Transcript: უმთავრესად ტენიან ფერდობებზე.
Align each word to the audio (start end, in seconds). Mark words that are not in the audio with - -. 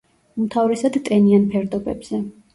უმთავრესად 0.43 0.97
ტენიან 1.11 1.47
ფერდობებზე. 1.53 2.25